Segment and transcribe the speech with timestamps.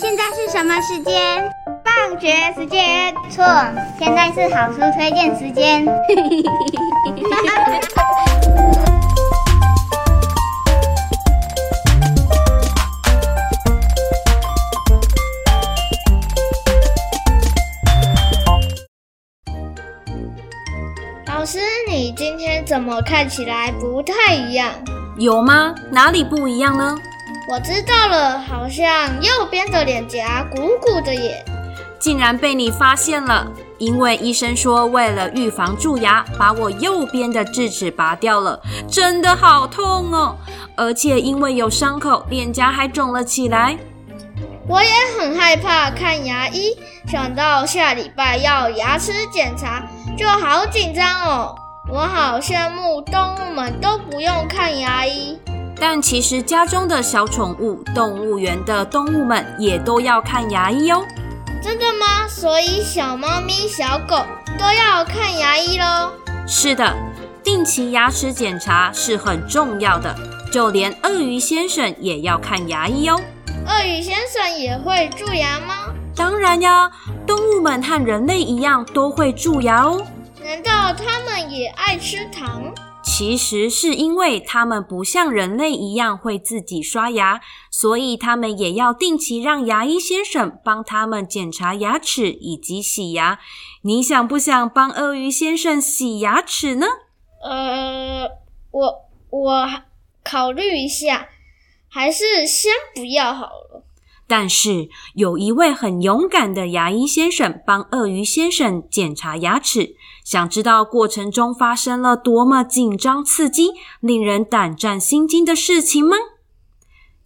[0.00, 1.50] 现在是什么时间？
[1.84, 3.12] 放学时间。
[3.28, 3.44] 错，
[3.98, 5.84] 现在是好书推荐时间。
[21.26, 21.58] 老师，
[21.88, 24.70] 你今天怎么看起来不太一样？
[25.18, 25.74] 有吗？
[25.90, 26.96] 哪里不一样呢？
[27.50, 31.42] 我知道了，好像右边的脸颊鼓鼓的耶。
[31.98, 33.50] 竟然被你发现了！
[33.78, 40.36] 因为医生说，为了预防蛀牙，把我右边的智齿拔掉了，真的好痛哦！
[40.76, 43.78] 而且因为有伤口，脸颊还肿了起来。
[44.68, 51.54] 我也很害怕看牙医，想到下礼拜要牙齿检查，就好紧张哦。
[51.90, 55.38] 我好羡慕动物们都不用看牙医。
[55.80, 61.04] 但其实家中的小宠物，动物园的动物们也都要看牙医哦。
[61.62, 62.26] 真的吗？
[62.28, 64.16] 所以小猫咪、小狗
[64.58, 66.12] 都要看牙医喽？
[66.46, 66.94] 是的，
[67.42, 70.14] 定期牙齿检查是很重要的。
[70.52, 73.20] 就连鳄鱼先生也要看牙医哦。
[73.66, 75.92] 鳄鱼先生也会蛀牙吗？
[76.16, 76.90] 当然呀，
[77.26, 80.02] 动物们和人类一样都会蛀牙哦。
[80.42, 82.62] 难道它们也爱吃糖？
[83.18, 93.40] 其实是因为它们不像人类一样会自己刷牙，所以它们也要定期让牙医先生帮他们检查牙齿以及洗牙。
[93.82, 96.86] 你想不想帮鳄鱼先生洗牙齿呢？
[97.42, 98.28] 呃，
[98.70, 98.94] 我
[99.30, 99.68] 我
[100.22, 101.28] 考虑一下，
[101.88, 103.82] 还是先不要好了。
[104.28, 109.96] 但是有一位很勇敢的牙医先生帮鳄鱼先生检查牙齿。
[110.22, 116.18] 想知道过程中发生了多么紧张、刺激、令人胆战心惊的事情吗？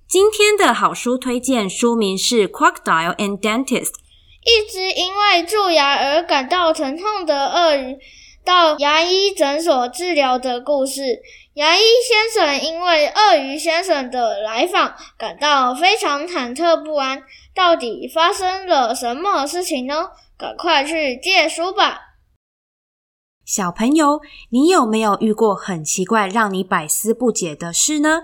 [0.07, 3.67] 今天的好书推荐书名是《Crocodile and Dentist》。
[4.45, 7.99] 一直因为蛀牙而感到疼痛的鳄鱼
[8.45, 11.21] 到牙医诊所治疗的故事。
[11.55, 17.23] 牙医先生因为鳄鱼先生的来访感到非常忐忑不安。
[17.55, 20.13] 到底发生了什么事情呢？
[20.39, 22.01] 赶快去借书吧！
[23.45, 28.23] 小朋友，你有没有遇过很奇怪、让你百思不解的事呢？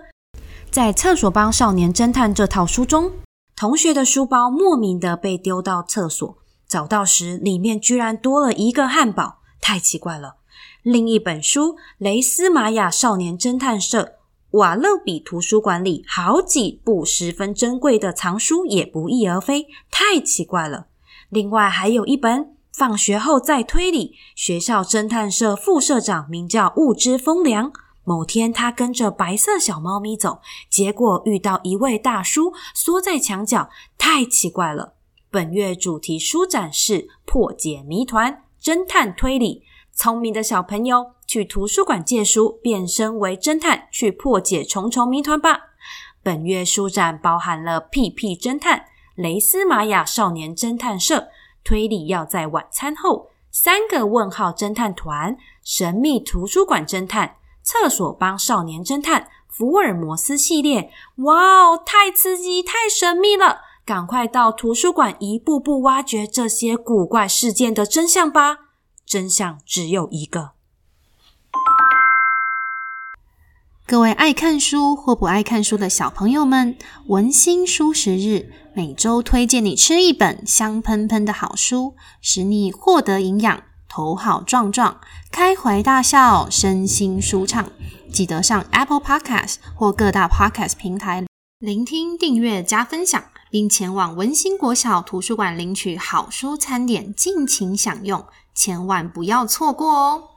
[0.71, 3.13] 在《厕所帮少年侦探》这套书中，
[3.55, 10.37] 同学的书包莫名的被丢到厕所，找到时里面居然多了一个汉堡，太奇怪了。
[10.83, 14.03] 另一本书《雷斯玛雅少年侦探社》
[14.53, 20.87] 瓦勒比图书馆里好几部十分珍贵的藏书也不翼而飞，太奇怪了。
[21.29, 22.55] 另外还有一本。
[22.71, 27.73] 放学后再推理，学校侦探社副社长名叫物之风凉。
[28.05, 30.41] 某天，他跟着白色小猫咪走，
[30.71, 34.95] 结果遇到一位大叔缩在墙角，太奇怪了。
[35.29, 39.65] 本月主题书展是破解谜团、侦探推理。
[39.99, 45.59] 聪明的小朋友去图书馆借书，变身为侦探，去破解重重谜团吧。
[46.23, 48.85] 本月书展包含了屁屁侦探、
[49.17, 51.27] 雷思玛雅少年侦探社。
[51.65, 63.63] 推理要在晚餐后，三个问号侦探团、神秘图书馆侦探、厕所帮少年侦探、福尔摩斯系列，哇哦，太刺激，太神秘了！
[63.85, 68.68] 赶快到图书馆一步步挖掘这些古怪事件的真相吧！
[69.09, 70.51] 真相只有一个。
[73.87, 76.77] 各位爱看书或不爱看书的小朋友们，
[77.07, 85.01] 文心书食日每周推荐你吃一本香喷喷的好书，使你获得营养，头好壮壮，
[85.33, 87.73] 开怀大笑，身心舒畅。
[88.13, 91.25] 记得上 Apple Podcast 或各大 Podcast 平台
[91.59, 98.27] 聆听、订阅、加分享，并前往文心国小图书馆领取好书餐点，尽情享用，
[98.59, 100.31] 千万不要错过哦！